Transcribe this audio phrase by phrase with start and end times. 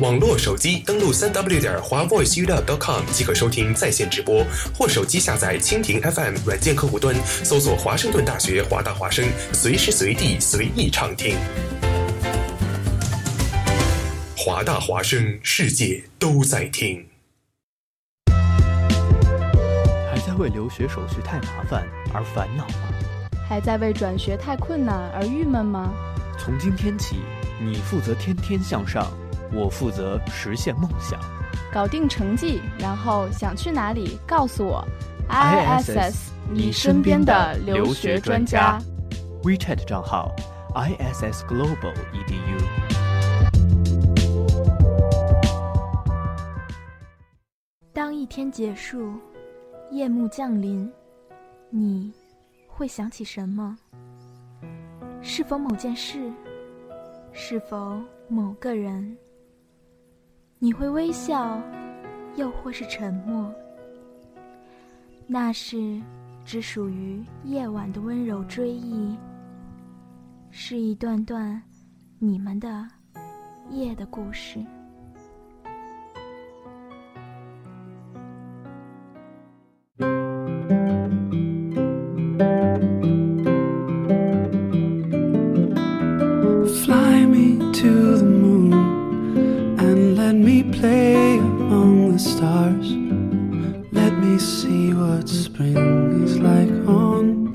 [0.00, 11.36] 网络手机登录三 w 点华 voiceup.com 即可收听在线直播，或手机下载蜻蜓 FM 软件客户端，搜索华盛顿大学华大华声，随时随地随意畅听。
[14.36, 17.04] 华大华声，世界都在听。
[18.28, 21.84] 还在为留学手续太麻烦
[22.14, 22.88] 而烦恼吗？
[23.48, 25.92] 还在为转学太困难而郁闷吗？
[26.38, 27.16] 从今天起，
[27.60, 29.12] 你负责天天向上。
[29.52, 31.18] 我负责实现梦想，
[31.72, 34.86] 搞定成绩，然后想去哪里告诉我。
[35.28, 38.78] ISS，你身边的留学专家。
[39.42, 40.34] WeChat 账号
[40.74, 42.62] ：ISS Global Edu。
[47.92, 49.12] 当一天结束，
[49.90, 50.90] 夜幕降临，
[51.70, 52.12] 你
[52.66, 53.76] 会想起什么？
[55.20, 56.30] 是否某件事？
[57.32, 59.16] 是否某个人？
[60.60, 61.60] 你会微笑
[62.36, 63.52] 又或是沉默。
[65.26, 66.00] 那是
[66.44, 69.16] 只属于夜晚的温柔追忆
[70.50, 71.62] 是一段段
[72.18, 72.88] 你们的
[73.70, 74.64] 夜的故事。
[90.38, 92.92] Let me play among the stars.
[93.90, 97.50] Let me see what spring is like on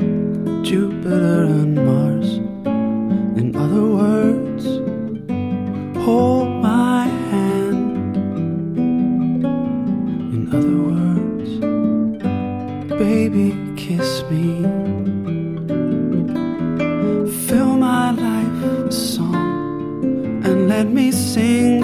[0.65, 2.29] Jupiter and Mars.
[3.39, 4.65] In other words,
[6.03, 8.17] hold my hand.
[10.35, 11.51] In other words,
[12.99, 14.61] baby, kiss me.
[17.47, 21.82] Fill my life with song and let me sing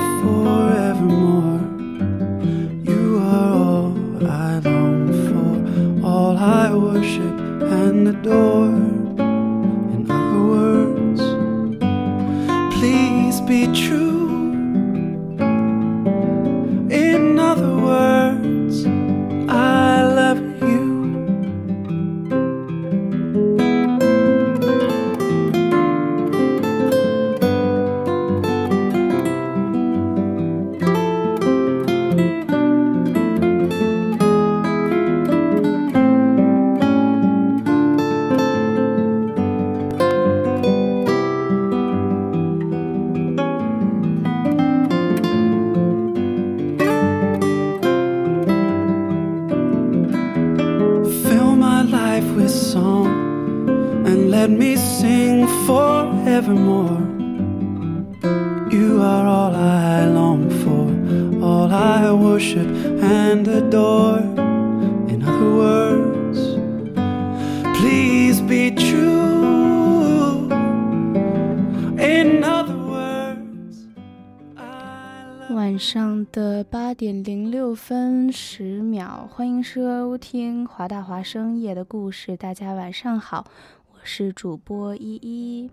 [80.99, 82.35] 大华生夜的故事。
[82.35, 83.49] 大家晚上好，
[83.93, 85.71] 我是主播依依。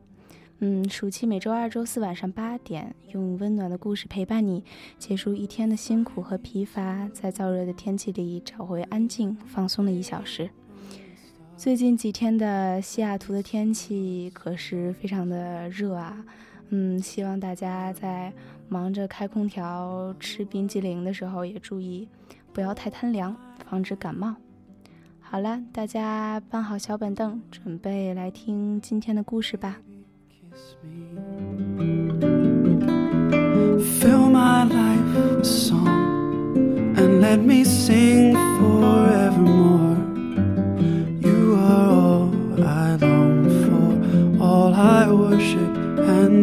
[0.61, 4.63] 嗯，暑期每周二、周四晚上八点，用温暖的故事陪伴你，
[5.01, 10.49] 结束一天的辛苦和疲乏，在燥热的天气里找回安静、放松的一小时。
[11.57, 16.25] 最近几天的西雅图的天气可是非常的热啊，
[16.69, 18.33] 嗯，希望大家在
[18.69, 22.09] 忙着开空调、吃冰激凌的时候也注意，
[22.53, 23.37] 不要太贪凉，
[23.69, 24.37] 防止感冒。
[25.29, 29.77] 好了，大家搬好小板凳，准备来听今天的故事吧。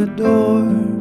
[0.04, 0.93] Adore.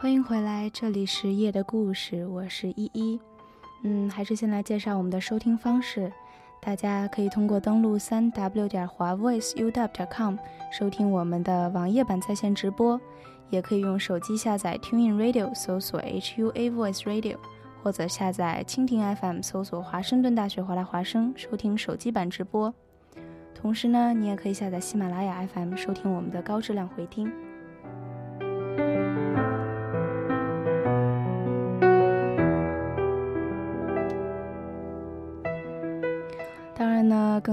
[0.00, 3.18] 欢迎回来，这里是夜的故事，我是依依。
[3.82, 6.12] 嗯，还是先来介绍我们的收听方式。
[6.60, 10.36] 大家可以通过登录三 w 点华 voice u w 点 com
[10.70, 13.00] 收听我们的网页版在线直播，
[13.50, 17.36] 也可以用手机下载 TuneIn Radio 搜索 HUA Voice Radio，
[17.82, 22.72] 或者下载蜻蜓 FM 搜索华盛顿大学华大华声收听手机版直播。
[23.52, 27.28] 同时呢，你也可以下载喜马拉雅 FM 收听我们的高质量回听。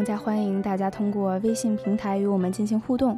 [0.06, 3.18] 加欢迎大家通过微信平台与我们进行互动。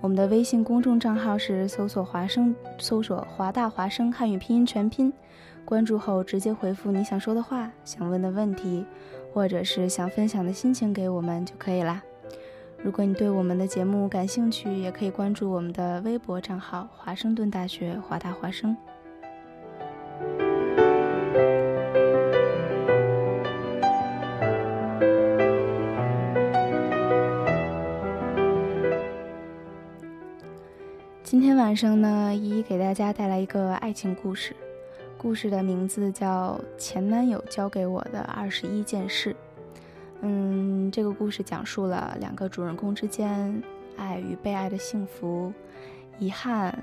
[0.00, 5.12] 我们的微信公众账号是搜索华声，搜索华大华声汉语拼音全拼，
[5.62, 8.86] 关注后直接回复你想说的话、想问的问题，
[9.34, 12.02] 或者是想分享的心情给我们就可以啦。
[12.82, 18.74] 如果你对我们的节目感兴趣，也可以关注我们的微博账号“华盛顿大学华大华声”。
[31.72, 34.54] 今生呢，依依给大家带来一个爱情故事，
[35.16, 39.32] 故事的名字叫《前男友教给我的二十一件事》。
[40.20, 43.62] 嗯，这个故事讲述了两个主人公之间
[43.96, 45.50] 爱与被爱的幸福、
[46.18, 46.78] 遗憾，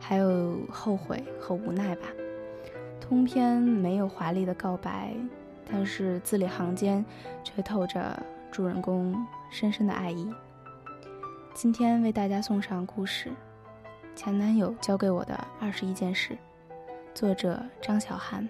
[0.00, 2.06] 还有后悔和无奈吧。
[2.98, 5.14] 通篇没有华丽的告白，
[5.70, 7.04] 但是字里行间
[7.42, 8.18] 却透着
[8.50, 9.14] 主人公
[9.50, 10.26] 深深的爱意。
[11.52, 13.28] 今天为大家送上故事
[14.14, 16.34] 《前男友教给我的二十一件事》，
[17.12, 18.48] 作者张小涵。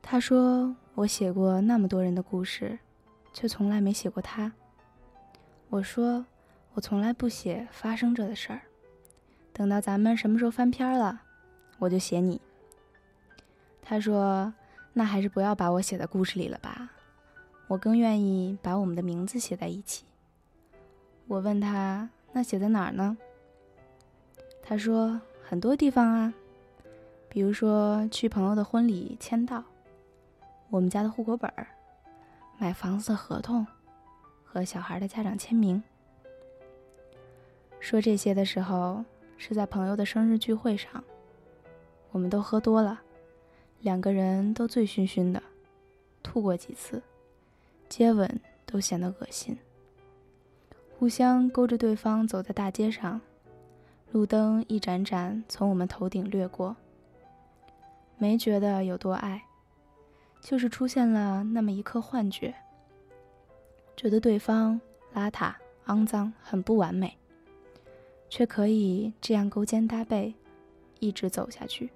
[0.00, 2.78] 他说：“我写过那么多人的故事，
[3.34, 4.50] 却从来没写过他。”
[5.68, 6.24] 我说
[6.72, 8.62] ：“我从来不写发生着的事儿，
[9.52, 11.20] 等到咱们什么时候翻篇了，
[11.78, 12.40] 我就写你。”
[13.82, 14.52] 他说
[14.94, 16.90] ：“那还是不要把我写在故事里了吧，
[17.68, 20.06] 我更愿意把我们的名字写在一起。”
[21.32, 23.16] 我问他：“那写在哪儿呢？”
[24.62, 26.34] 他说：“很多地方啊，
[27.30, 29.64] 比如说去朋友的婚礼签到。”
[30.68, 31.66] 我们家的户口本儿、
[32.58, 33.66] 买房子的合同
[34.44, 35.82] 和小孩的家长签名。
[37.80, 39.02] 说这些的时候
[39.38, 41.02] 是在朋友的生日聚会上，
[42.10, 43.00] 我们都喝多了，
[43.80, 45.42] 两个人都醉醺醺的，
[46.22, 47.02] 吐过几次，
[47.88, 49.56] 接吻都显得恶心，
[51.02, 53.20] 互相勾着对方走在大街上，
[54.12, 56.76] 路灯一盏盏从我们头顶掠过，
[58.18, 59.42] 没觉得有多爱，
[60.40, 62.54] 就是出现了那么一刻幻觉，
[63.96, 64.80] 觉得对方
[65.12, 65.52] 邋遢、
[65.86, 67.18] 肮脏、很不完美。
[68.30, 70.32] 却可以这样勾肩搭背，
[71.00, 71.90] 一直走下去。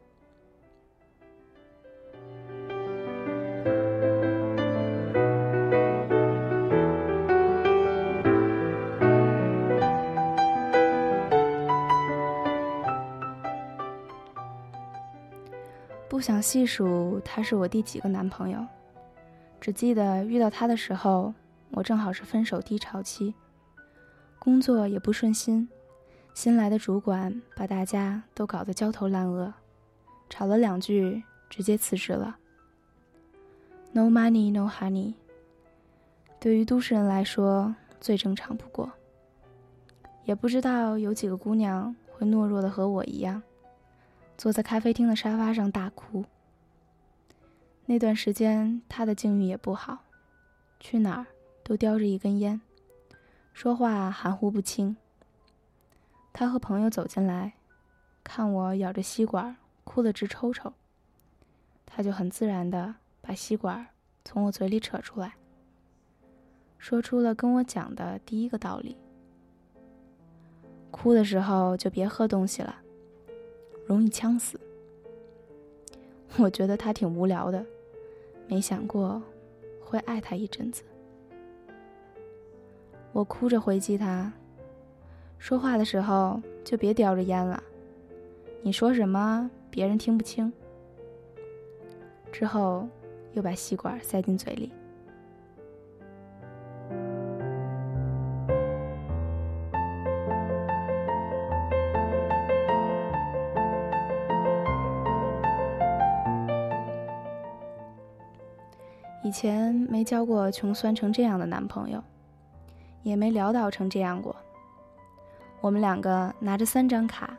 [16.17, 18.67] 不想细数他是我第几个男朋友，
[19.61, 21.35] 只记得遇到他的时候，
[21.73, 23.35] 我正好是分手低潮期，
[24.39, 25.69] 工作也不顺心。
[26.33, 29.53] 新来的主管把大家都搞得焦头烂额，
[30.31, 32.39] 吵了两句，直接辞职了。
[33.93, 35.13] No money, no honey。
[36.41, 38.91] 对于都市人来说，最正常不过。
[40.25, 43.43] 也不知道有几个姑娘会懦弱的和我一样，
[44.37, 46.25] 坐在咖啡厅的沙发上大哭。
[47.87, 49.99] 那段时间，他的境遇也不好，
[50.81, 51.27] 去哪儿
[51.63, 52.61] 都叼着一根烟，
[53.53, 54.97] 说话含糊不清。
[56.33, 57.55] 他和朋友走进来，
[58.23, 60.73] 看我咬着吸管，哭得直抽抽。
[61.87, 63.87] 他就很自然地把吸管
[64.25, 65.35] 从我嘴里扯出来，
[66.77, 68.99] 说出了跟我讲的第一个道理：
[70.91, 72.77] 哭的时候就别喝东西了，
[73.87, 74.61] 容易呛死。
[76.37, 77.65] 我觉得他挺无聊的，
[78.47, 79.23] 没想过
[79.81, 80.83] 会爱他一阵子。
[83.13, 84.31] 我哭着回击他。
[85.39, 87.63] 说话的时候就别叼着烟了，
[88.63, 90.53] 你说什么别人听不清。
[92.33, 92.87] 之后，
[93.33, 94.73] 又把吸管塞进嘴里。
[109.39, 112.03] 前没交过穷酸成这样的男朋友，
[113.03, 114.35] 也没潦倒成这样过。
[115.61, 117.37] 我们两个拿着三张卡，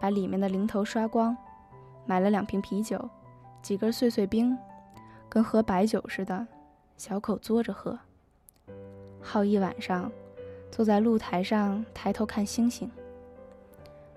[0.00, 1.36] 把里面的零头刷光，
[2.06, 2.98] 买了两瓶啤酒，
[3.60, 4.56] 几根碎碎冰，
[5.28, 6.46] 跟喝白酒似的，
[6.96, 7.98] 小口嘬着喝。
[9.20, 10.10] 耗一晚上，
[10.70, 12.90] 坐在露台上抬头看星星。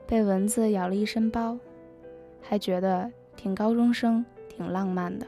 [0.08, 1.58] 被蚊子咬了一身包，
[2.42, 5.28] 还觉得挺高中生，挺浪漫的。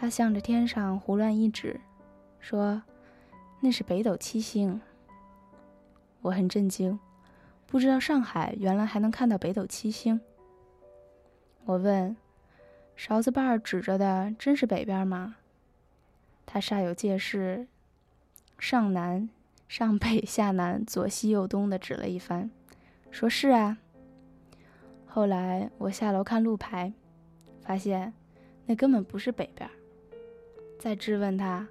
[0.00, 1.78] 他向着天上胡乱一指，
[2.38, 2.82] 说
[3.60, 4.80] ：“那是北斗七星。”
[6.22, 6.98] 我很震惊，
[7.66, 10.18] 不知道上海原来还能看到北斗七星。
[11.66, 12.16] 我问
[12.96, 15.36] ：“勺子把儿指着的真是北边吗？”
[16.46, 17.68] 他煞有介事，
[18.58, 19.28] 上南、
[19.68, 22.50] 上北、下南、左西右东的指了一番，
[23.10, 23.76] 说是啊。
[25.04, 26.90] 后来我下楼看路牌，
[27.60, 28.14] 发现
[28.64, 29.68] 那根本不是北边。
[30.80, 31.68] 再质问他，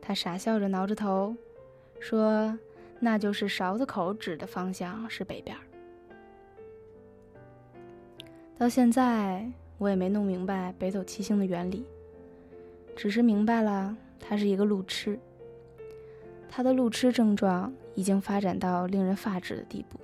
[0.00, 1.36] 他傻笑着挠着头，
[1.98, 2.56] 说。
[3.00, 5.56] 那就是勺子口指的方向是北边。
[8.58, 11.86] 到现在我也没弄明白北斗七星的原理，
[12.96, 15.16] 只是明白了他是一个路痴。
[16.48, 19.96] 他的路痴症状已经发展到令人发指的地步。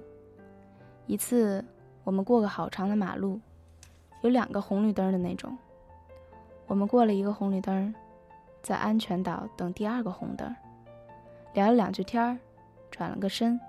[1.08, 1.64] 一次，
[2.04, 3.40] 我们过个好长的马路，
[4.22, 5.58] 有两个红绿灯的那种。
[6.68, 7.92] 我们过了一个红绿灯，
[8.64, 10.56] 在安全岛等第二个红灯，
[11.52, 12.38] 聊了两句天儿。
[12.90, 13.60] 转了个身，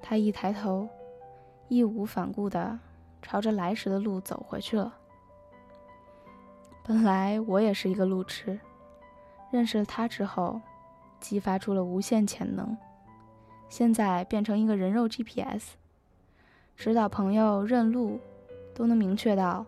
[0.00, 0.88] 他一抬头，
[1.66, 2.78] 义无反顾地
[3.20, 4.94] 朝着来时的路走回去了。
[6.84, 8.60] 本来我也是一个路痴，
[9.50, 10.60] 认识了他之后，
[11.18, 12.76] 激发出了无限潜能，
[13.68, 15.72] 现在变成一个人肉 GPS，
[16.76, 18.20] 指导朋友认路，
[18.72, 19.66] 都能明确到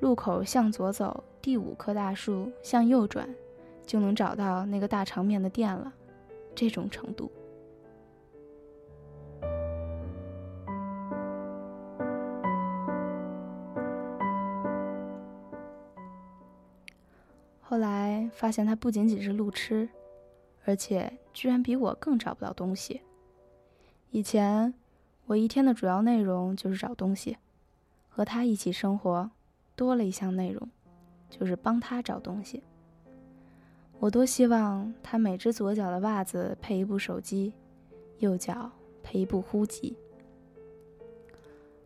[0.00, 3.28] 路口向左走，第五棵大树向右转，
[3.86, 5.92] 就能找到那个大长面的店了，
[6.54, 7.30] 这种程度。
[17.60, 19.88] 后来发现他不仅仅是路痴，
[20.66, 23.00] 而且居然比我更找不到东西。
[24.10, 24.74] 以前
[25.24, 27.38] 我一天的主要内容就是找东西，
[28.10, 29.30] 和他一起生活，
[29.74, 30.68] 多了一项内容，
[31.30, 32.62] 就是帮他找东西。
[34.02, 37.52] 我多希望他每只左脚的袜子配一部手机，
[38.18, 38.68] 右脚
[39.00, 39.96] 配一部呼机。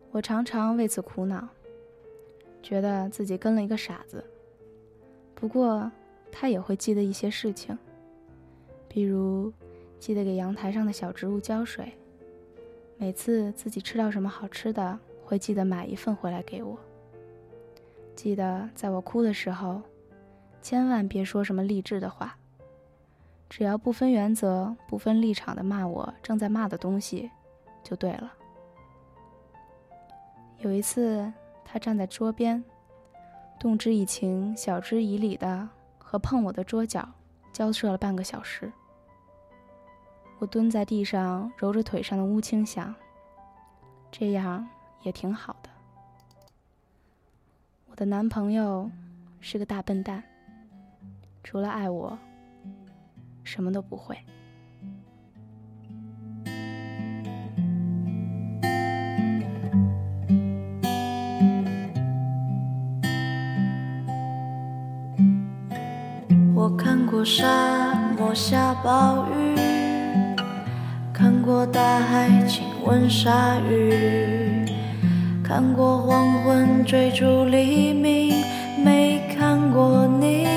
[0.09, 1.47] 我常常为此苦恼，
[2.63, 4.25] 觉得自己跟了一个傻子。
[5.35, 5.91] 不过，
[6.31, 7.77] 他也会记得一些事情，
[8.87, 9.53] 比如
[9.99, 11.93] 记得给阳台上的小植物浇水，
[12.97, 16.79] 每次自己吃到什么好吃的，会记得买一份回来给我。
[18.15, 19.83] 记得在我哭的时候，
[20.61, 22.37] 千万别说什么励志的话，
[23.49, 27.31] 只要不分原则、不分立场的骂我正在骂的东西，
[27.83, 28.33] 就对了。
[30.59, 31.31] 有一次，
[31.63, 32.63] 他站在桌边，
[33.59, 37.07] 动之以情、晓之以理的和碰我的桌角
[37.53, 38.71] 交涉了半个小时。
[40.39, 42.93] 我蹲在地上揉着腿上的乌青，想，
[44.11, 44.67] 这样
[45.03, 45.69] 也挺好的。
[47.89, 48.91] 我的男朋友
[49.39, 50.23] 是个大笨蛋，
[51.49, 52.19] 除了爱我，
[53.41, 54.17] 什么都不会。
[66.53, 69.55] 我看过沙漠下暴雨，
[71.13, 74.65] 看过大海亲吻鲨鱼，
[75.41, 78.43] 看过黄昏追逐黎明，
[78.83, 80.56] 没看过你。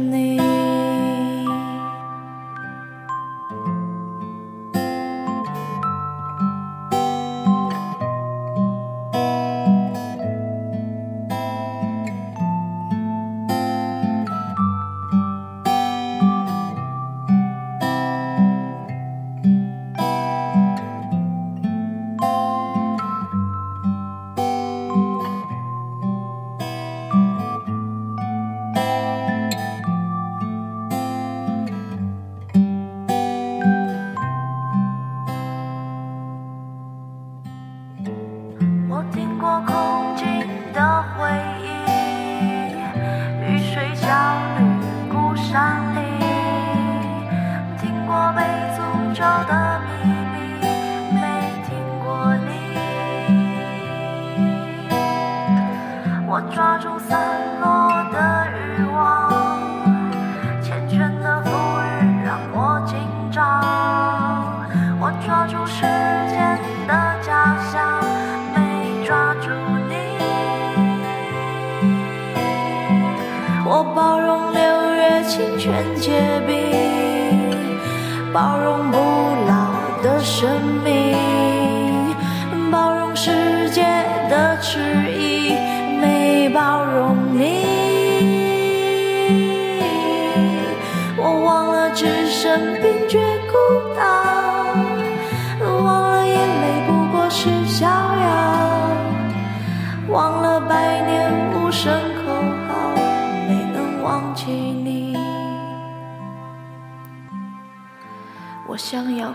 [56.53, 57.30] 抓住伞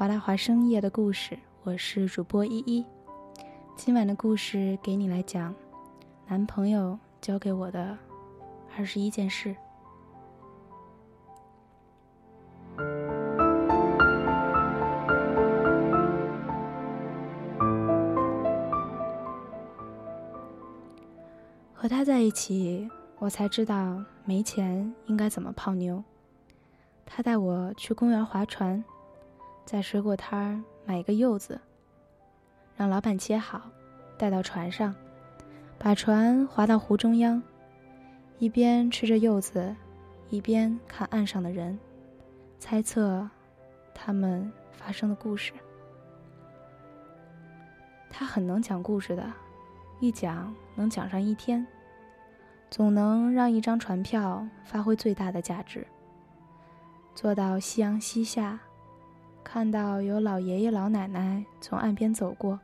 [0.00, 2.82] 华大华生夜的故事，我是主播依依。
[3.76, 5.54] 今晚的故事给你来讲，
[6.26, 7.98] 男朋友教给我的
[8.74, 9.54] 二十一件事。
[21.74, 26.02] 和他在一起，我才知道没钱应该怎么泡妞。
[27.04, 28.82] 他带我去公园划船。
[29.70, 31.60] 在水果摊儿买一个柚子，
[32.76, 33.70] 让老板切好，
[34.18, 34.92] 带到船上，
[35.78, 37.40] 把船划到湖中央，
[38.40, 39.76] 一边吃着柚子，
[40.28, 41.78] 一边看岸上的人，
[42.58, 43.30] 猜测
[43.94, 45.52] 他们发生的故事。
[48.10, 49.24] 他很能讲故事的，
[50.00, 51.64] 一讲能讲上一天，
[52.72, 55.86] 总能让一张船票发挥最大的价值。
[57.14, 58.58] 坐到夕阳西下。
[59.52, 62.56] 看到有老爷爷老奶奶从岸边走过，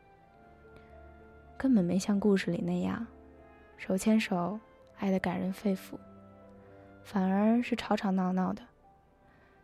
[1.59, 3.05] 根本没像故事里那样
[3.77, 4.57] 手牵手
[5.01, 5.99] 爱得感人肺腑，
[7.03, 8.63] 反而是吵吵闹闹的，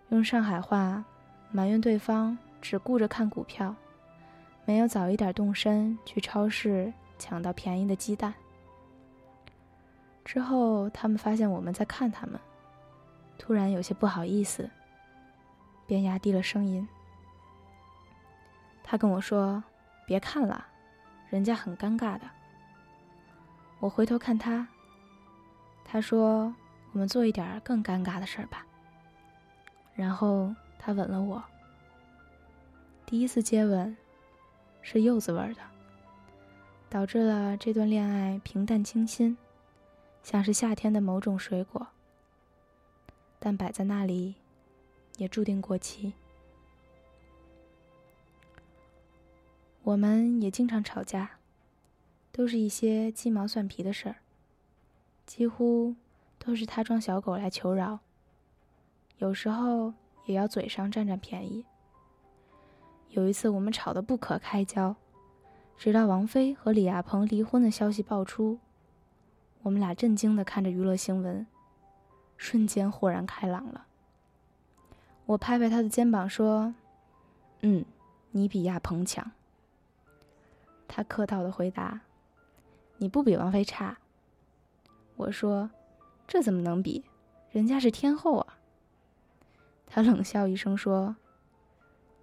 [0.09, 1.05] 用上海话
[1.53, 3.73] 埋怨对方只顾着看股票，
[4.65, 8.35] 没有早一点动身去超市抢到便宜的鸡蛋。
[10.25, 12.41] 之后他们发现我们在看他们，
[13.39, 14.69] 突然有些不好意思，
[15.87, 16.85] 便压低了声音。
[18.83, 19.63] 他跟我说
[20.07, 20.67] ：“别看了，
[21.31, 22.23] 人家很尴尬的。”
[23.81, 24.67] 我回头看他，
[25.85, 26.55] 他说
[26.93, 28.67] ：“我们做一点更尴尬的事儿吧。”
[29.95, 31.43] 然后他吻了我。
[33.05, 33.97] 第一次接吻
[34.81, 35.61] 是柚子味的，
[36.89, 39.37] 导致了这段恋爱平淡清新，
[40.23, 41.87] 像是夏天的某种水果，
[43.39, 44.35] 但摆在那里
[45.17, 46.15] 也注定过期。
[49.85, 51.39] 我们也经常吵架，
[52.31, 54.17] 都是一些鸡毛蒜皮的事儿，
[55.27, 55.97] 几乎
[56.39, 57.99] 都是他装小狗来求饶。
[59.19, 59.93] 有时候
[60.27, 61.65] 也要嘴上占占便宜。
[63.11, 64.95] 有一次我们吵得不可开交，
[65.77, 68.61] 直到王菲和李亚鹏离婚的消息爆出，
[69.63, 71.45] 我们俩震惊地看着娱乐新闻，
[72.37, 73.87] 瞬间豁然开朗了。
[75.27, 76.73] 我拍拍他的肩膀说
[77.63, 77.85] ：“嗯，
[78.31, 79.33] 你比亚鹏强。”
[80.95, 82.03] 他客套的回答
[83.01, 83.97] ：“你不比王菲差。”
[85.17, 85.71] 我说
[86.29, 87.03] ：“这怎么能比？
[87.51, 88.59] 人家是天后啊。”
[89.89, 91.17] 他冷笑一声说：“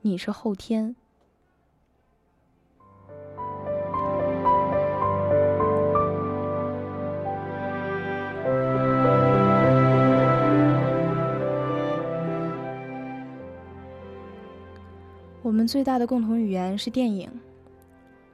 [0.02, 0.96] 你是后天。”
[15.42, 17.49] 我们最大的共同语言是电影。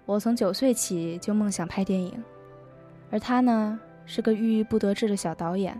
[0.05, 2.23] 我从九岁起就梦想拍电影，
[3.09, 5.79] 而他呢是个郁郁不得志的小导演，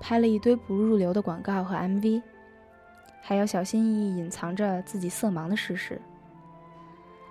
[0.00, 2.22] 拍了一堆不入流的广告和 MV，
[3.20, 6.00] 还要小心翼翼隐藏着自己色盲的事实。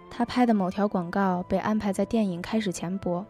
[0.09, 3.25] 他拍的某条广告被安排在电影开始前播，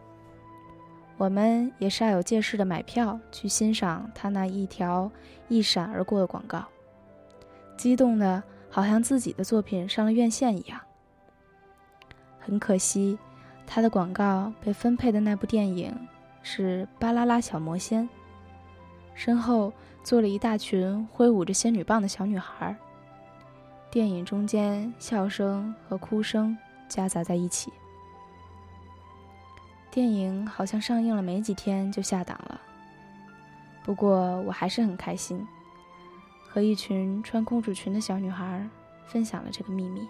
[1.16, 5.10] 我们也煞有介事的买票去欣赏他那一条
[5.48, 6.62] 一闪而过的广告，
[7.78, 10.78] 激动的好像自己的作品上了院线一样。
[12.48, 13.18] 很可惜，
[13.66, 15.94] 他的广告被分配的那部电影
[16.42, 18.04] 是《巴啦啦小魔仙》，
[19.14, 19.70] 身后
[20.02, 22.74] 坐了一大群挥舞着仙女棒的小女孩。
[23.90, 26.56] 电影中间笑声和哭声
[26.88, 27.70] 夹杂在一起。
[29.90, 32.58] 电影好像上映了没几天就下档了，
[33.84, 35.46] 不过我还是很开心，
[36.48, 38.66] 和一群穿公主裙的小女孩
[39.06, 40.08] 分享了这个秘密。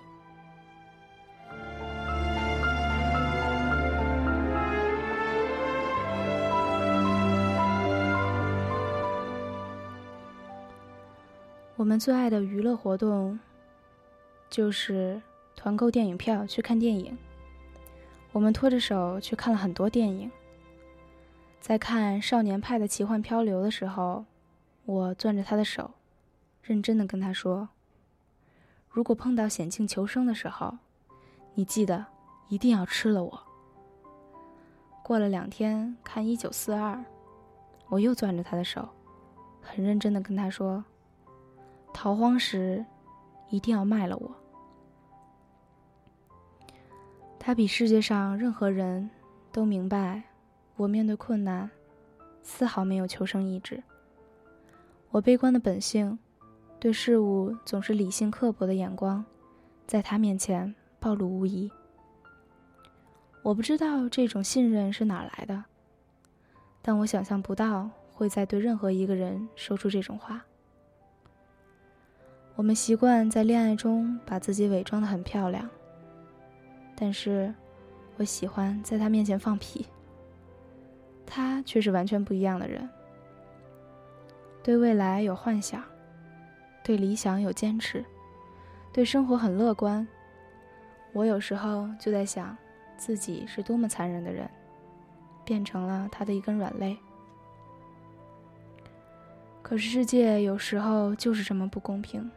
[11.78, 13.38] 我们最爱的娱乐活动，
[14.50, 15.22] 就是
[15.54, 17.16] 团购电影票去看电影。
[18.32, 20.28] 我们拖着手去看了很多电影。
[21.60, 24.24] 在看《少年派的奇幻漂流》的时候，
[24.86, 25.92] 我攥着他的手，
[26.62, 27.68] 认真的跟他说
[28.90, 30.78] ：“如果碰到险境求生的时候，
[31.54, 32.04] 你记得
[32.48, 33.42] 一定要吃了我。”
[35.04, 36.94] 过了两天看《一九四二》，
[37.86, 38.88] 我又攥着他的手，
[39.62, 40.84] 很认真的跟他说。
[41.92, 42.84] 逃荒时，
[43.50, 44.34] 一定要卖了我。
[47.38, 49.08] 他比世界上任何人
[49.50, 50.22] 都明白，
[50.76, 51.70] 我面对困难，
[52.42, 53.82] 丝毫没有求生意志。
[55.10, 56.18] 我悲观的本性，
[56.78, 59.24] 对事物总是理性刻薄的眼光，
[59.86, 61.70] 在他面前暴露无遗。
[63.42, 65.64] 我不知道这种信任是哪来的，
[66.82, 70.44] 但我想象不到会再对任何一个人说出这种话。
[72.58, 75.70] 我们习惯在恋爱中把自己伪装得很漂亮，
[76.96, 77.54] 但是
[78.16, 79.86] 我喜欢在他面前放屁。
[81.24, 82.88] 他却是完全不一样的人，
[84.60, 85.80] 对未来有幻想。
[86.82, 88.04] 对理想有坚持，
[88.92, 90.04] 对生活很乐观。
[91.12, 92.56] 我有时候就在想，
[92.96, 94.50] 自己是多么残忍的人，
[95.44, 96.98] 变成了他的一根软肋。
[99.62, 102.28] 可是世界有时候就是这么不公平，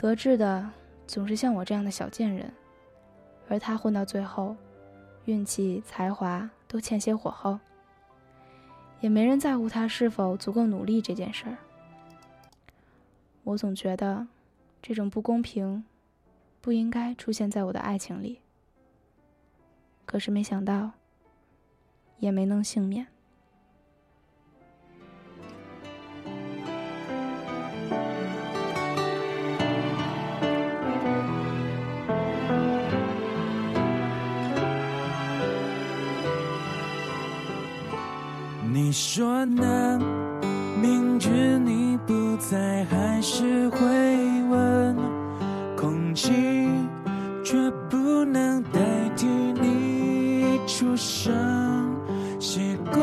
[0.00, 0.66] 得志的
[1.06, 2.50] 总是像我这样的小贱人，
[3.50, 4.56] 而他混到最后，
[5.26, 7.58] 运气、才华都欠些火候，
[9.00, 11.58] 也没人在乎他是否足够努力这件事儿。
[13.44, 14.26] 我总觉得，
[14.80, 15.84] 这种不公平，
[16.62, 18.40] 不应该出现在我的爱情里。
[20.06, 20.92] 可是没想到，
[22.20, 23.06] 也没能幸免。
[39.00, 39.98] 说呢？
[40.82, 43.78] 明知你不在，还是会
[44.50, 44.94] 问。
[45.74, 46.30] 空气
[47.42, 47.56] 却
[47.88, 48.78] 不能代
[49.16, 51.32] 替你出声。
[52.38, 53.02] 习惯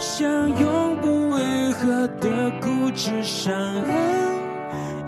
[0.00, 3.94] 像永不愈合的固执伤痕，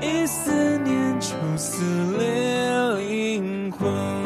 [0.00, 0.52] 一思
[0.84, 1.82] 念就撕
[2.16, 4.19] 裂灵魂。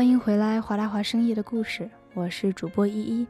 [0.00, 3.26] 欢迎回来，华大华生夜的故事，我是主播依依。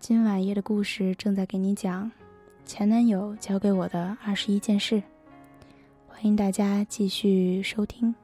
[0.00, 2.10] 今晚夜的故事正在给你讲
[2.64, 5.02] 前男友教给我的二十一件事，
[6.06, 8.14] 欢迎大家继续收听。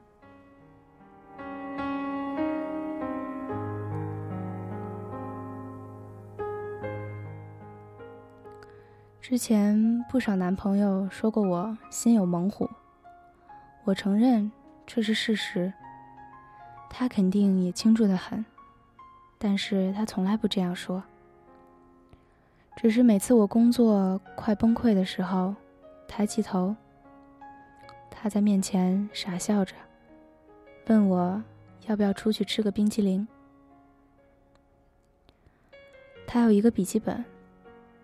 [9.21, 12.67] 之前不少男朋友说过我心有猛虎，
[13.83, 14.51] 我承认
[14.87, 15.71] 这是事实。
[16.89, 18.45] 他肯定也清楚的很，
[19.37, 21.03] 但是他从来不这样说。
[22.77, 25.55] 只是每次我工作快崩溃的时候，
[26.07, 26.75] 抬起头，
[28.09, 29.73] 他在面前傻笑着，
[30.87, 31.41] 问我
[31.87, 33.27] 要不要出去吃个冰淇淋。
[36.27, 37.23] 他有一个笔记本，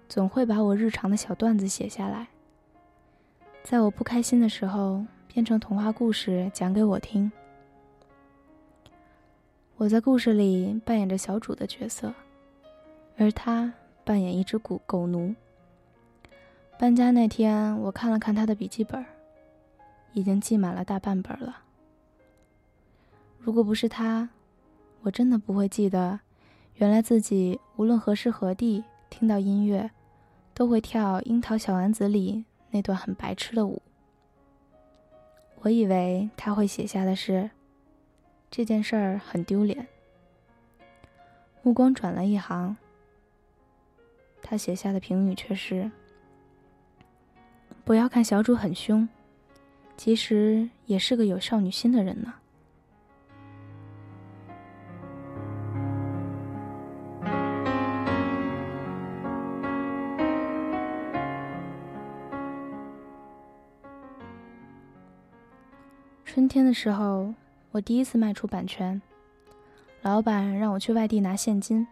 [0.08, 2.28] 总会把我日常的小段子写下来，
[3.64, 7.32] 在我不开心的时候编成童话故事讲给我听。
[9.82, 12.14] 我在故事里扮演着小主的角色，
[13.18, 15.34] 而他扮演一只狗狗奴。
[16.78, 19.04] 搬家那天，我看了看他的笔记本，
[20.14, 21.64] 已经记满了大半本了。
[23.40, 24.30] 如果不是他，
[25.02, 26.20] 我真的不会记得，
[26.76, 29.90] 原来自己无论何时何地听到音乐，
[30.54, 33.82] 都会跳《樱桃小丸子》里那段很白痴的舞。
[35.62, 37.50] 我以为他会写下的是。
[38.52, 39.88] 这件事儿很丢脸。
[41.64, 42.76] 目光转了一行，
[44.42, 45.90] 他写下的评语却是
[47.86, 49.08] ：“不要看小主很凶，
[49.96, 52.34] 其实也是个有少女心的人呢。”
[66.26, 67.34] 春天的时候。
[67.72, 69.02] 我第一次卖出版权，
[70.02, 71.88] 老板让我去外地拿现金。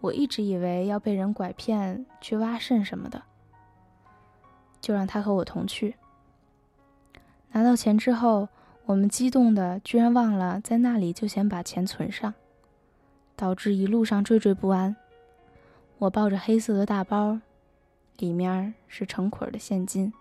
[0.00, 3.22] 我一直以为要被人拐骗去挖肾什么的，
[4.80, 5.96] 就让他和我同去。
[7.50, 8.48] 拿到钱之后，
[8.84, 12.32] 我们激动的居然忘了在那里就先把钱存上，
[13.34, 14.94] 导致一路上惴惴不安。
[15.98, 17.40] 我抱着黑色的大包，
[18.18, 20.12] 里面是成捆的现金。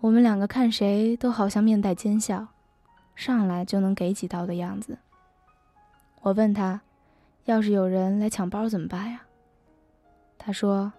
[0.00, 2.46] 我们两个看谁都好像面带奸笑，
[3.16, 4.98] 上来就能给几刀的样子。
[6.20, 6.80] 我问他，
[7.46, 9.22] 要是有人来抢包怎么办呀？
[10.38, 10.92] 他说：“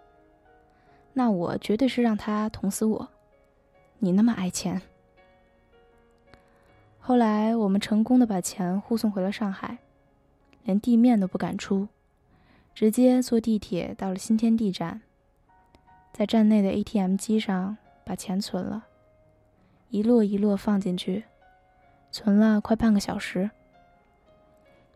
[1.14, 3.08] 那我绝对是让他捅死我。
[4.00, 4.82] 你那么爱钱。”
[7.00, 9.78] 后来我们成功的把钱护送回了上海，
[10.64, 11.88] 连地面都不敢出，
[12.76, 15.02] 直接坐地铁到了新天地站，
[16.12, 18.88] 在站内的 ATM 机上把钱存了。
[19.89, 21.23] 一摞一摞放进去，
[22.12, 23.49] 存了快半个小时。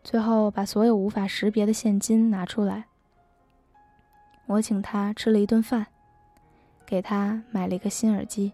[0.02, 2.84] 最后把所有无法识别的现金拿出来，
[4.46, 5.86] 我请他吃了一顿饭，
[6.84, 8.52] 给他买了一个新耳机。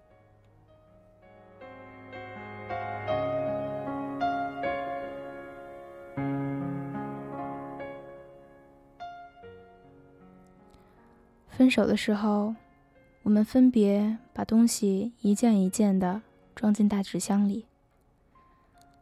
[11.49, 12.55] 分手的时候，
[13.23, 16.23] 我们分别把东西一件一件的。
[16.61, 17.65] 装进大纸箱里。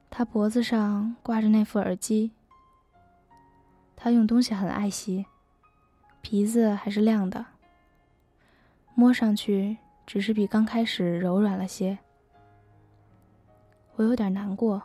[0.08, 2.30] 他脖子上挂着那副耳机。
[3.96, 5.26] 他用东西很爱惜，
[6.22, 7.44] 皮子还是亮的，
[8.94, 11.98] 摸上去只是比刚开始柔软了些。
[13.96, 14.80] 我有点难过，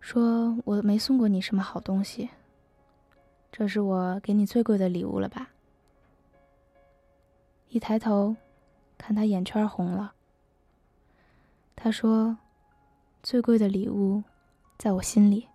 [0.00, 2.28] 说我没送过你什么好东西，
[3.52, 5.50] 这是我给你最贵的礼物了吧？
[7.68, 8.34] 一抬头，
[8.98, 10.14] 看他眼圈红了。
[11.82, 12.36] 他说
[13.24, 14.22] ：“最贵的礼物，
[14.76, 15.48] 在我心里。”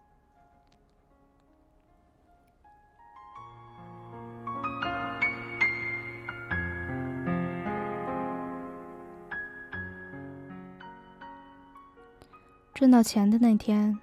[12.74, 13.96] 挣到钱的那天，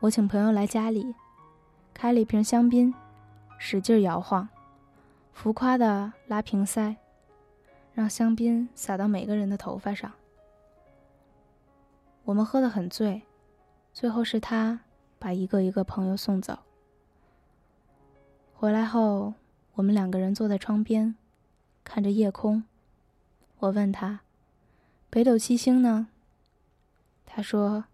[0.00, 1.14] 我请朋友来家里，
[1.94, 2.92] 开了一瓶香槟，
[3.56, 4.48] 使劲摇晃，
[5.32, 6.96] 浮夸的拉瓶塞，
[7.94, 10.12] 让香槟洒到每个人的头发上。
[12.28, 13.22] 我们喝得很醉，
[13.94, 14.80] 最后是他
[15.18, 16.58] 把一个一个朋友送走。
[18.52, 19.32] 回来后，
[19.72, 21.14] 我们两个人坐在窗边，
[21.82, 22.64] 看着夜空。
[23.60, 24.20] 我问他
[25.08, 26.08] ：“北斗七星呢？”
[27.24, 27.86] 他说：“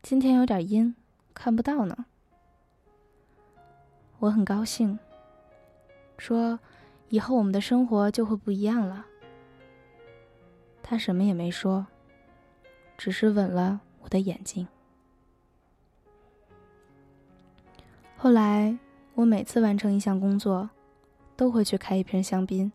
[0.00, 0.94] 今天有点阴，
[1.34, 2.06] 看不到呢。”
[4.20, 4.96] 我很高兴，
[6.16, 6.60] 说
[7.10, 9.06] ：“以后我们的生活就会不一样了。”
[10.84, 11.88] 他什么也没说。
[13.00, 14.68] 只是吻了我的眼睛。
[18.18, 18.78] 后来，
[19.14, 20.68] 我每次完成一项工作，
[21.34, 22.70] 都会去开一瓶香槟。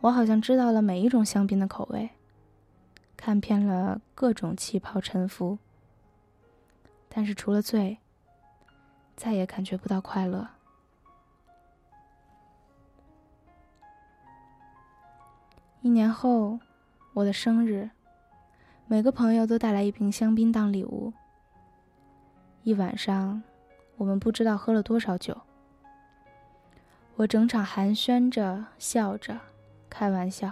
[0.00, 2.10] 我好像知道了每一种香槟的口味，
[3.16, 5.56] 看遍了各种气泡沉浮，
[7.08, 7.98] 但是除了醉，
[9.14, 10.48] 再也感觉不到快乐。
[15.80, 16.58] 一年后，
[17.12, 17.90] 我的生日，
[18.92, 21.12] 每个朋友都带来一瓶香槟当礼物。
[22.64, 23.40] 一晚上。
[23.96, 25.36] 我们不知道喝了多少酒，
[27.14, 29.38] 我整场寒暄着、笑着、
[29.88, 30.50] 开玩笑，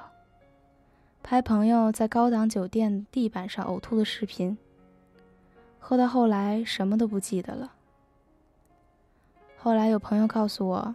[1.23, 4.57] 拍朋友在高档酒店地板上呕吐的视频。
[5.81, 7.73] 喝到后来什么都不记得了。
[9.57, 10.95] 后来有朋友告诉我，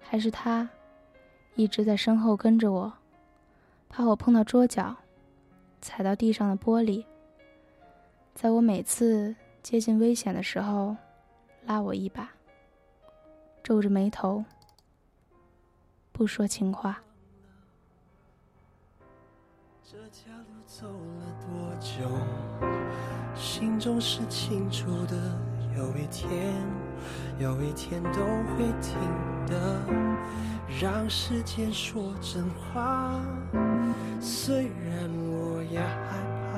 [0.00, 0.70] 还是他
[1.56, 2.92] 一直在身后跟着我，
[3.90, 4.96] 怕我碰到桌角，
[5.84, 7.04] 踩到地上的玻璃，
[8.34, 10.96] 在我每次接近危险的时候。
[11.66, 12.30] 拉我一把，
[13.62, 14.44] 皱着眉头，
[16.12, 17.02] 不说情话。
[19.82, 22.06] 这条路走了多久？
[23.34, 25.16] 心中是清楚的。
[25.76, 26.54] 有一天，
[27.38, 28.94] 有一天都会停
[29.46, 29.80] 的。
[30.68, 33.20] 让时间说真话，
[34.20, 35.86] 虽然我也害
[36.50, 36.54] 怕，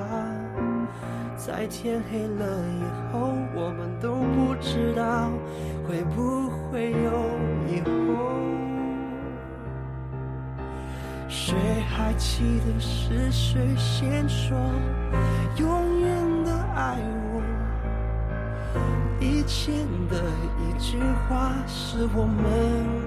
[1.35, 2.45] 在天黑了
[2.79, 5.29] 以后，我们都不知道
[5.87, 7.11] 会不会有
[7.67, 7.89] 以后。
[11.29, 11.55] 谁
[11.89, 14.57] 还记得是谁先说
[15.57, 16.97] 永远的爱
[17.33, 17.41] 我？
[19.19, 20.23] 以前的
[20.59, 20.97] 一句
[21.27, 23.06] 话是我们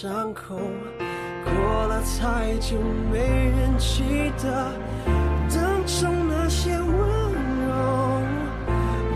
[0.00, 0.58] 伤口，
[1.44, 1.52] 过
[1.86, 2.78] 了太久
[3.12, 4.72] 没人记得
[5.50, 8.22] 当初那些温柔。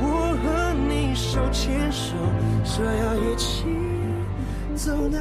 [0.02, 2.14] 我和你手牵手，
[2.62, 3.64] 这样一起
[4.74, 5.18] 走到。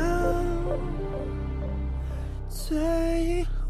[2.50, 3.63] 最后。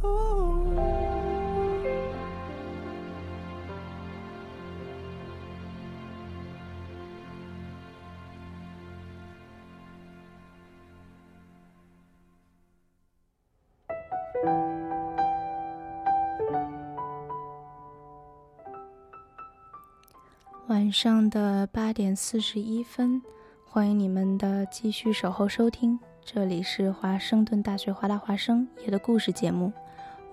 [20.83, 23.21] 晚上的八点四十一分，
[23.65, 29.71] 欢迎你们的继续守候收听，这里是华盛顿大学华大华生夜的故事节目，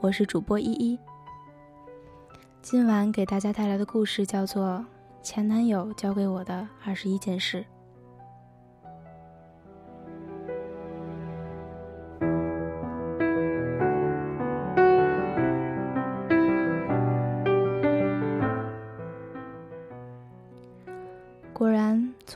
[0.01, 0.98] 我是主播依依。
[2.61, 4.64] 今晚给大家带来的故事叫做
[5.22, 7.61] 《前男友教给我的二十一件事》。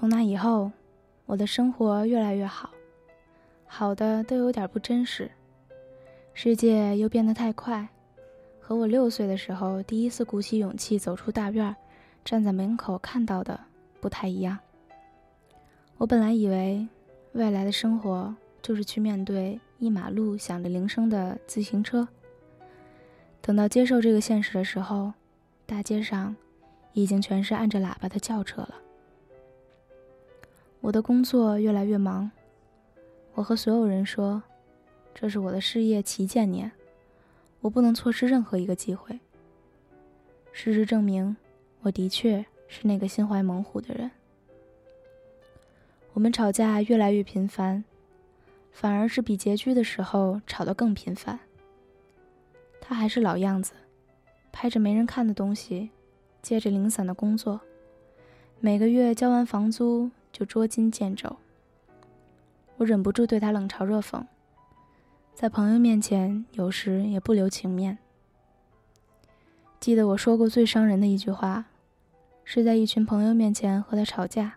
[0.05, 0.71] 从那以后。
[1.25, 2.69] 我的生活越来越好，
[3.65, 5.31] 好的都有点不真实。
[6.35, 7.89] 世界又变得太快，
[8.61, 11.75] 和我六岁的时候第一次鼓起勇气走出大院，
[12.23, 13.59] 站在门口看到的
[14.03, 14.59] 不太一样。
[15.97, 16.87] 我本来以为，
[17.33, 22.07] 未来的生活就是去面对一马路响着铃声的自行车。
[23.41, 25.15] 等到接受这个现实的时候，
[25.65, 26.37] 大街上
[26.93, 28.75] 已经全是按着喇叭的轿车了。
[30.85, 32.31] 我的工作越来越忙，
[33.33, 34.43] 我和所有人说，
[35.15, 36.71] 这是我的事业旗舰年，
[37.63, 39.19] 我不能错失任何一个机会。
[40.53, 41.35] 事实证明，
[41.81, 44.11] 我的确是那个心怀猛虎的人。
[46.13, 47.83] 我们吵架越来越频繁，
[48.71, 51.41] 反而是比拮据的时候吵得更频繁。
[52.79, 53.73] 他还是老样子，
[54.53, 55.89] 拍着没人看的东西，
[56.43, 57.59] 接着零散的工作，
[58.61, 60.11] 每个月交完房租。
[60.35, 61.37] 就捉襟见肘。
[62.77, 64.27] 我忍不住对他冷嘲热讽，
[65.33, 67.99] 在朋友面前有时也不留情面。
[69.79, 71.67] 记得我说过最伤人的一句话，
[72.43, 74.57] 是在一群朋友面前和他吵架。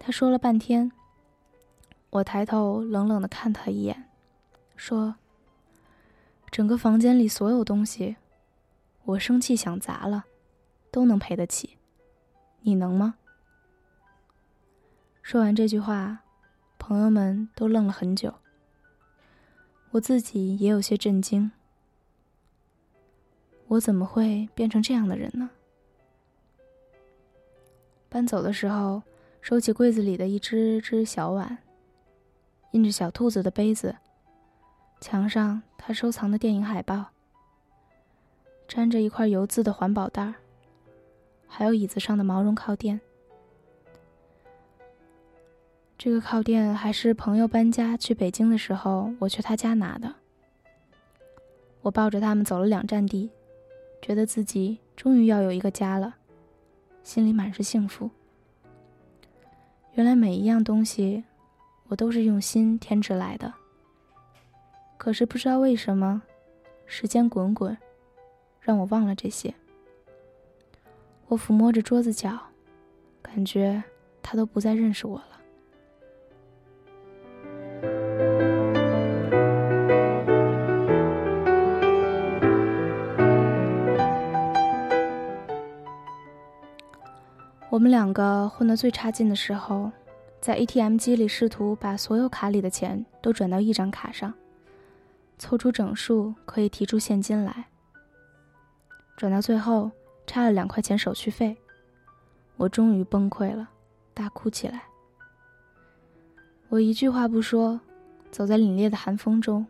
[0.00, 0.90] 他说了半天，
[2.10, 4.08] 我抬头冷冷的看他一眼，
[4.74, 5.14] 说
[6.50, 8.16] ：“整个房间里所有东西，
[9.04, 10.24] 我生气想砸了，
[10.90, 11.76] 都能赔得起，
[12.62, 13.14] 你能吗？”
[15.30, 16.24] 说完这句话，
[16.76, 18.34] 朋友们都愣了很久。
[19.92, 21.52] 我自己也有些震惊。
[23.68, 25.48] 我怎么会变成这样的人呢？
[28.08, 29.04] 搬走的时候，
[29.40, 31.58] 收起柜子里的一只只小碗，
[32.72, 33.94] 印着小兔子的杯子，
[35.00, 37.04] 墙上他收藏的电影海报，
[38.66, 40.34] 沾着一块油渍的环保袋，
[41.46, 43.00] 还有椅子上的毛绒靠垫。
[46.02, 50.14] 这个靠垫还是朋友搬家去北京的时候，我去他家拿的。
[51.82, 53.28] 我抱着他们走了两站地，
[54.00, 56.14] 觉得自己终于要有一个家了，
[57.02, 58.08] 心里满是幸福。
[59.92, 61.22] 原来每一样东西，
[61.88, 63.52] 我都是用心添置来的。
[64.96, 66.22] 可是不知道为什么，
[66.86, 67.76] 时间滚滚，
[68.58, 69.52] 让我忘了这些。
[71.26, 72.40] 我抚摸着桌子角，
[73.20, 73.84] 感觉
[74.22, 75.39] 他都不再认识我了。
[87.70, 89.92] 我们两个混得最差劲的时候，
[90.40, 94.34] 在 ATM 机里试图把所有卡里的钱都转到一张卡上，
[95.38, 97.66] 凑出整数可以提出现金来。
[99.16, 99.88] 转到最后
[100.26, 101.56] 差了两块钱手续费，
[102.56, 103.70] 我终于崩溃了，
[104.12, 104.82] 大哭起来。
[106.70, 107.80] 我一句话不说，
[108.32, 109.64] 走在凛冽的寒风中。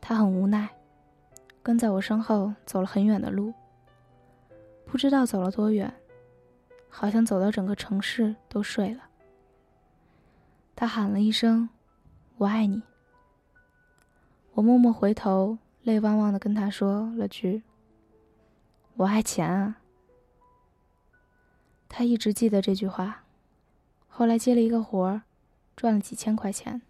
[0.00, 0.66] 他很无奈，
[1.62, 3.52] 跟在我身后走了很远的路，
[4.86, 5.92] 不知道走了多远。
[6.98, 9.02] 好像走到整个城市都睡了。
[10.74, 11.68] 他喊了一声
[12.38, 12.82] ：“我爱你。”
[14.54, 17.62] 我默默回头，泪汪汪的跟他说了句
[18.96, 19.76] ：“我爱钱啊。”
[21.86, 23.24] 他一直记得这句话。
[24.08, 25.20] 后来接了一个活儿，
[25.76, 26.80] 赚了几千块钱。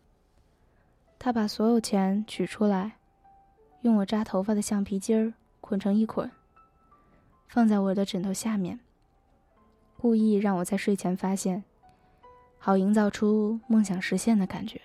[1.19, 2.99] 他把所有钱取出来，
[3.81, 6.31] 用我扎头发的橡皮筋儿捆成一捆，
[7.49, 8.79] 放在我的枕头下面。
[9.99, 11.65] 故意让我在睡前发现，
[12.59, 14.81] 好营造出梦想实现的感觉。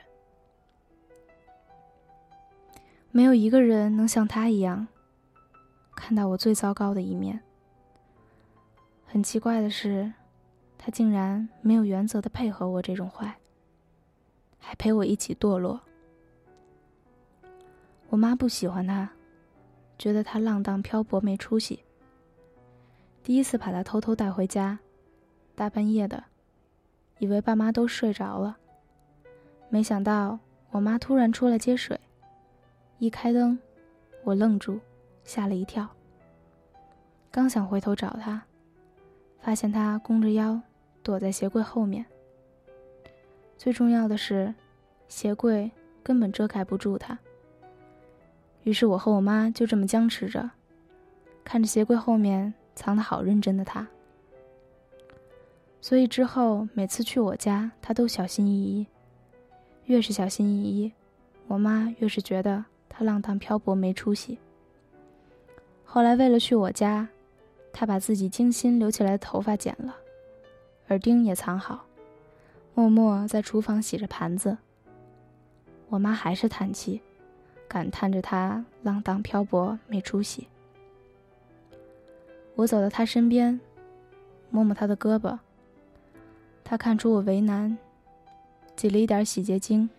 [3.11, 4.87] 没有一个人能像他一样，
[5.95, 7.39] 看到我最糟糕的一面。
[9.05, 10.11] 很奇怪的是，
[10.77, 13.35] 他竟然没有原则的配合我这种坏，
[14.57, 15.81] 还陪我一起堕落。
[18.07, 19.09] 我妈不喜欢他，
[19.97, 21.83] 觉得他浪荡漂泊没出息。
[23.21, 24.79] 第一次把他偷偷带回家。
[25.55, 26.23] 大半夜的，
[27.19, 28.57] 以为爸妈都睡着了，
[29.69, 30.39] 没想到
[30.71, 31.99] 我妈突然出来接水，
[32.97, 33.59] 一开灯，
[34.23, 34.79] 我愣住，
[35.23, 35.87] 吓了一跳。
[37.29, 38.41] 刚想回头找她，
[39.39, 40.59] 发现她弓着腰
[41.03, 42.05] 躲在鞋柜后面，
[43.57, 44.53] 最重要的是，
[45.07, 45.71] 鞋柜
[46.01, 47.17] 根本遮盖不住她。
[48.63, 50.49] 于是我和我妈就这么僵持着，
[51.43, 53.87] 看着鞋柜后面藏得好认真的他。
[55.81, 58.85] 所以之后每次去我家，他都小心翼翼。
[59.85, 60.93] 越是小心翼翼，
[61.47, 64.37] 我妈越是觉得他浪荡漂泊没出息。
[65.83, 67.09] 后来为了去我家，
[67.73, 69.95] 他把自己精心留起来的头发剪了，
[70.89, 71.83] 耳钉也藏好。
[72.73, 74.57] 默默在厨房洗着盘子。
[75.89, 77.01] 我妈还是叹气，
[77.67, 80.47] 感叹着他浪荡漂泊没出息。
[82.55, 83.59] 我走到他身边，
[84.51, 85.37] 摸摸他的胳膊。
[86.63, 87.77] 他看出我为难，
[88.75, 89.89] 挤了一点洗洁精，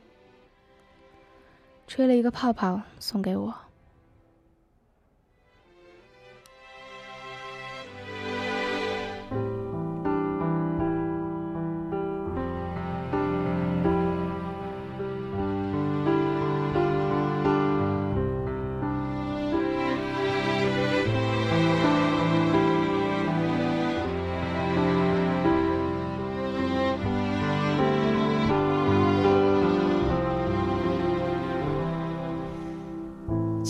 [1.86, 3.54] 吹了一个泡泡送给我。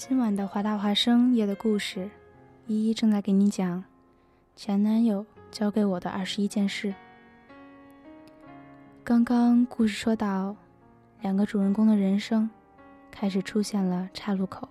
[0.00, 2.08] 今晚的华大华生夜的故事，
[2.66, 3.84] 依依正在给你讲
[4.56, 6.94] 前男友教给我的二十一件事。
[9.04, 10.56] 刚刚故事说到，
[11.20, 12.48] 两个主人公的人生
[13.10, 14.66] 开始出现了岔路口。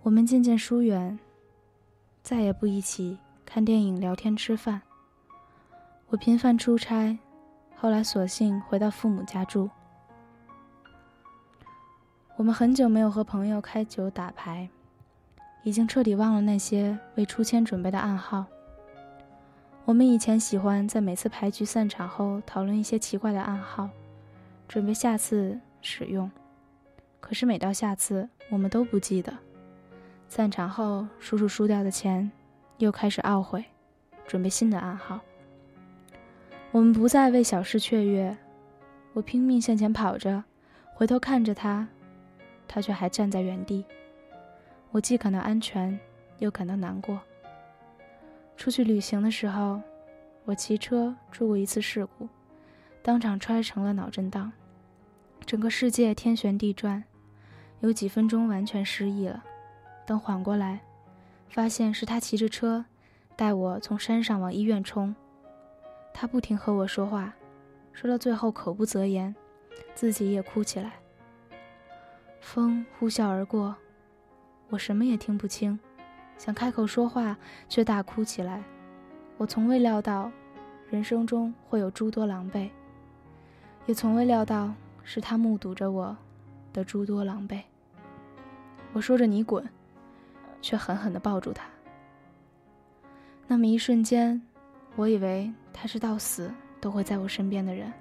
[0.00, 1.18] 我们渐渐疏远，
[2.22, 4.80] 再也不一起看电影、聊天、吃饭。
[6.08, 7.18] 我频繁出差，
[7.76, 9.68] 后来索性回到父母家住。
[12.38, 14.68] 我们很久没有和朋友开酒打牌，
[15.64, 18.46] 已经彻底忘了那些为出千准备的暗号。
[19.84, 23.90] 我们以前喜欢在每次牌局散场后讨论一些奇怪的暗号，
[24.68, 26.30] 准备下次使用。
[27.18, 29.34] 可是每到下次，我们都不记得。
[30.28, 32.30] 散场后叔叔输掉的钱，
[32.76, 33.64] 又开始懊悔，
[34.28, 35.18] 准备新的暗号。
[36.70, 38.36] 我们不再为小事雀跃，
[39.12, 40.44] 我拼命向前跑着，
[40.94, 41.88] 回头看着他。
[42.68, 43.84] 他却还站在原地，
[44.92, 45.98] 我既感到安全，
[46.38, 47.18] 又感到难过。
[48.56, 49.80] 出去旅行的时候，
[50.44, 52.28] 我骑车出过一次事故，
[53.02, 54.52] 当场摔成了脑震荡，
[55.46, 57.02] 整个世界天旋地转，
[57.80, 59.42] 有几分钟完全失忆了。
[60.04, 60.80] 等缓过来，
[61.48, 62.84] 发现是他骑着车
[63.34, 65.14] 带我从山上往医院冲。
[66.12, 67.32] 他不停和我说话，
[67.92, 69.34] 说到最后口不择言，
[69.94, 70.97] 自己也哭起来。
[72.48, 73.76] 风呼啸而过，
[74.70, 75.78] 我什么也听不清，
[76.38, 77.36] 想开口说话，
[77.68, 78.64] 却大哭起来。
[79.36, 80.32] 我从未料到，
[80.88, 82.70] 人生中会有诸多狼狈，
[83.84, 84.72] 也从未料到
[85.04, 86.16] 是他目睹着我
[86.72, 87.60] 的诸多狼狈。
[88.94, 89.62] 我说着“你滚”，
[90.62, 91.66] 却狠狠地抱住他。
[93.46, 94.40] 那么一瞬间，
[94.96, 97.92] 我以为他是到死都会在我身边的人。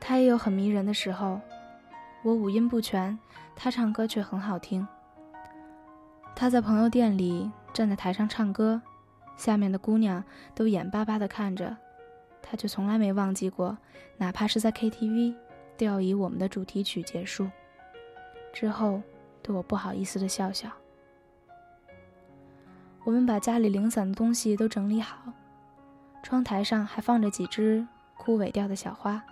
[0.00, 1.38] 他也有很迷人的时候。
[2.22, 3.18] 我五音不全，
[3.56, 4.86] 他唱歌却很好听。
[6.36, 8.80] 他在朋友店里站在台上唱歌，
[9.36, 10.22] 下面的姑娘
[10.54, 11.76] 都眼巴巴地看着，
[12.40, 13.76] 他却从来没忘记过，
[14.16, 15.34] 哪怕是在 KTV，
[15.76, 17.48] 都要以我们的主题曲结束。
[18.52, 19.02] 之后，
[19.42, 20.70] 对我不好意思的笑笑。
[23.04, 25.16] 我们把家里零散的东西都整理好，
[26.22, 27.84] 窗台上还放着几只
[28.16, 29.22] 枯萎掉的小花，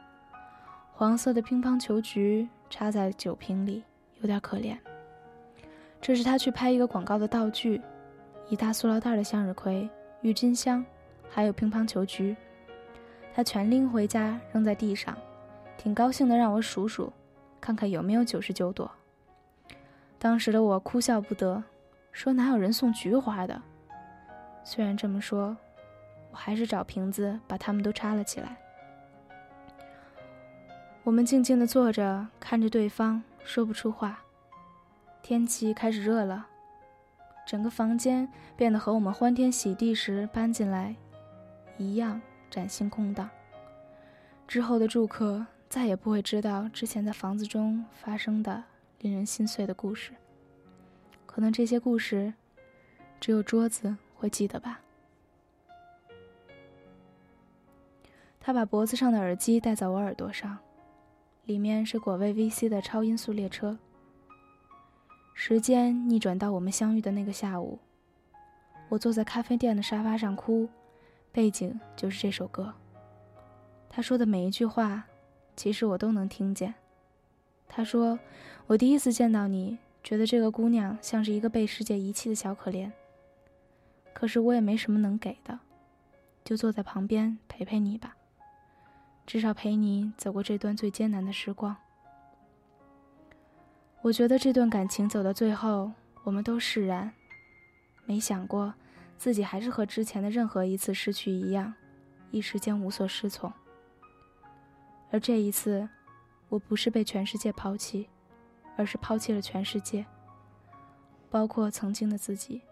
[0.93, 2.49] 黄色的乒乓球菊。
[2.71, 3.83] 插在酒瓶里，
[4.21, 4.79] 有点可怜。
[6.01, 7.83] 这是他去拍一个广告的道具：
[8.49, 9.87] 一大塑料袋的向日葵、
[10.23, 10.83] 郁金香，
[11.29, 12.35] 还有乒乓球菊。
[13.35, 15.17] 他全拎回家扔在地上，
[15.77, 17.13] 挺高兴的，让我数数，
[17.61, 18.91] 看看有没有九十九朵。
[20.19, 21.63] 当时的我哭笑不得，
[22.13, 23.61] 说哪有人送菊花的？
[24.65, 25.57] 虽然这么说，
[26.31, 28.57] 我还是找瓶子把它们都插了起来。
[31.03, 34.23] 我们静静地坐着，看着对方，说不出话。
[35.23, 36.47] 天气开始热了，
[37.47, 40.95] 整个房间变得和我们欢天喜地时搬进来
[41.79, 42.21] 一样，
[42.51, 43.29] 崭新空荡。
[44.47, 48.63] 之后的住客再也不会知道之前在房子中发生的
[48.99, 50.13] 令人心碎的故事。
[51.25, 52.35] 可能这些故事，
[53.19, 54.81] 只有桌子会记得吧。
[58.39, 60.59] 他把脖子上的耳机戴在我耳朵上。
[61.51, 63.77] 里面是果味 VC 的超音速列车。
[65.35, 67.81] 时间逆转到我们相遇的那个下午，
[68.89, 70.69] 我坐在咖啡店的沙发上哭，
[71.33, 72.73] 背景就是这首歌。
[73.89, 75.03] 他说的每一句话，
[75.57, 76.73] 其实我都能听见。
[77.69, 78.17] 他说
[78.69, 82.93] ：“我第一次见到你，觉得这个姑娘像是一个被世界遗弃的小可怜。
[84.13, 85.59] 可是我也没什么能给的，
[86.45, 88.15] 就坐在旁边陪陪你吧。”
[89.31, 91.77] 至少陪你走过这段最艰难的时光。
[94.03, 95.93] 我觉得这段感情走到最后，
[96.25, 97.13] 我们都释然，
[98.07, 98.75] 没想过
[99.17, 101.73] 自己还是和之前的任何一次失去一样，
[102.33, 103.53] 一时间无所适从。
[105.13, 105.89] 而这一次，
[106.49, 108.09] 我不是被全世界抛弃，
[108.77, 110.05] 而是抛弃了全世界，
[111.31, 112.63] 包括曾经的自己。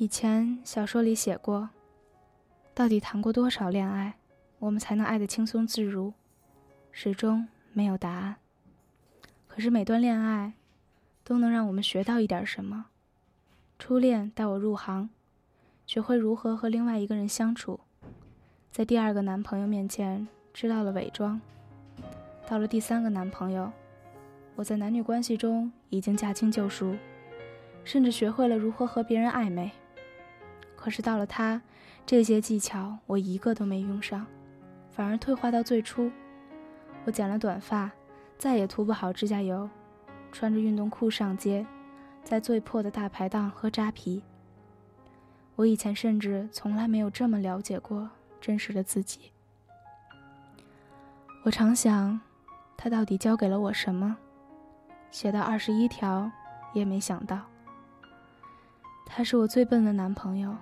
[0.00, 1.70] 以前小说里写过，
[2.72, 4.14] 到底谈过多少恋爱，
[4.60, 6.12] 我们才能爱得轻松自如？
[6.92, 8.36] 始终没有答案。
[9.48, 10.52] 可是每段恋爱，
[11.24, 12.86] 都能让我们学到一点什么。
[13.76, 15.10] 初恋带我入行，
[15.84, 17.80] 学会如何和另外一个人相处，
[18.70, 21.40] 在第二个男朋友面前知道了伪装。
[22.46, 23.72] 到了第三个男朋友，
[24.54, 26.96] 我在男女关系中已经驾轻就熟，
[27.82, 29.72] 甚至学会了如何和别人暧昧。
[30.80, 31.60] 可是到了他，
[32.06, 34.24] 这些技巧我一个都没用上，
[34.92, 36.10] 反而退化到最初。
[37.04, 37.90] 我剪了短发，
[38.38, 39.68] 再也涂不好指甲油，
[40.30, 41.66] 穿着运动裤上街，
[42.22, 44.22] 在最破的大排档喝扎啤。
[45.56, 48.08] 我以前甚至从来没有这么了解过
[48.40, 49.32] 真实的自己。
[51.42, 52.20] 我常想，
[52.76, 54.16] 他到底教给了我什么？
[55.10, 56.30] 写到二十一条，
[56.72, 57.40] 也没想到。
[59.04, 60.54] 他是我最笨的男朋友。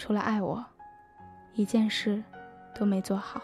[0.00, 0.64] 除了爱我，
[1.52, 2.24] 一件事
[2.74, 3.42] 都没做好。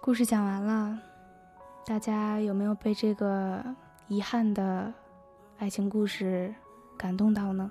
[0.00, 0.96] 故事讲完了，
[1.84, 3.60] 大家有没有被这个
[4.06, 4.94] 遗憾的
[5.58, 6.54] 爱情故事
[6.96, 7.68] 感动到呢？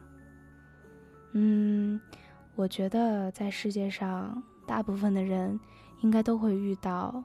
[1.32, 2.02] 嗯，
[2.60, 5.57] 我觉得在世界上，大部分的人
[6.01, 7.24] 应该都会遇到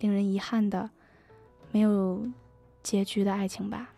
[0.00, 0.90] 令人遗憾的、
[1.70, 2.30] 没有
[2.82, 3.94] 结局的爱情吧。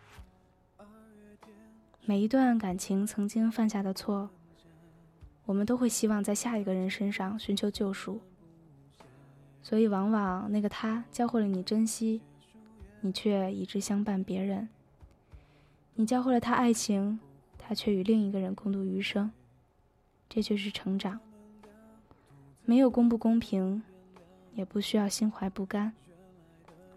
[2.05, 4.30] 每一段感情曾经犯下的错，
[5.44, 8.20] 我们都会希望在下一个人身上寻求救赎。
[9.61, 12.22] 所以，往往那个他教会了你珍惜，
[13.00, 14.68] 你却以之相伴别人；
[15.94, 17.18] 你教会了他爱情，
[17.59, 19.32] 他却与另一个人共度余生。
[20.35, 21.20] 这就是成长。
[22.64, 23.80] 没有公不公平，
[24.55, 25.93] 也不需要心怀不甘。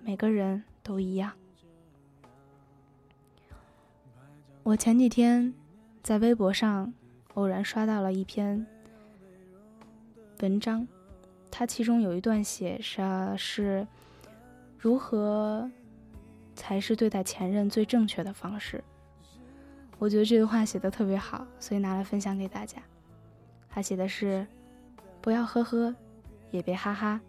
[0.01, 1.31] 每个人都一样。
[4.63, 5.53] 我前几天
[6.01, 6.91] 在微博上
[7.35, 8.65] 偶然刷到了一篇
[10.39, 10.87] 文章。
[11.51, 13.85] 它其中有一段写着是，
[14.79, 15.69] 如何
[16.55, 18.83] 才是对待前任最正确的方式？
[19.99, 22.81] 我觉得这句话写的特别好，所以拿来分享给大家。
[23.77, 24.43] 他写的是：
[25.21, 25.93] 不要呵呵，
[26.49, 27.21] 也别哈哈，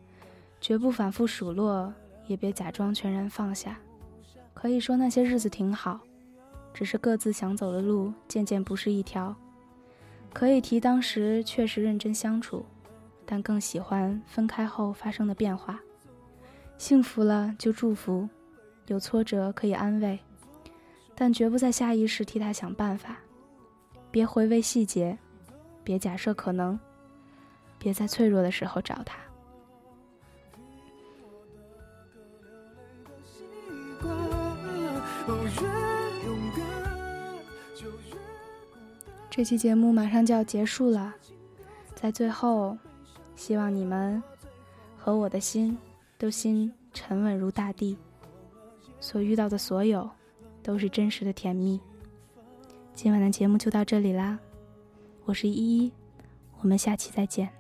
[0.63, 1.93] 绝不反复数落，
[2.27, 3.79] 也别假装全然放下。
[4.55, 6.01] 可以说那些日子挺好，
[6.73, 9.37] 只是各自想走的路渐渐不是一条。
[10.33, 12.65] 可以提当时确实认真相处。
[13.27, 15.79] 但更喜欢分开后发生的变化。
[16.79, 18.27] 幸福了就祝福，
[18.87, 20.19] 有挫折可以安慰，
[21.15, 23.19] 但绝不在下意识替他想办法。
[24.11, 25.19] 别回味细节，
[25.89, 26.79] 别假设可能，
[27.79, 29.19] 别在脆弱的时候找他。
[39.31, 41.15] 这期节目马上就要结束了，
[41.95, 42.77] 在最后。
[43.35, 44.23] 希望你们
[44.99, 45.79] 和我的心
[46.19, 47.97] 都心沉稳如大地，
[49.01, 50.11] 所遇到的所有
[50.63, 51.81] 都是真实的甜蜜。
[52.93, 54.39] 今晚的节目就到这里啦，
[55.29, 55.93] 我是依依，
[56.63, 57.58] 我们下期再见。